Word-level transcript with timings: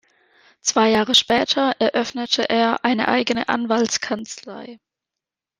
Zwei 0.61 0.89
Jahre 0.89 1.13
später 1.13 1.75
eröffnete 1.77 2.49
er 2.49 2.83
eine 2.83 3.07
eigene 3.07 3.49
Anwaltskanzlei. 3.49 4.79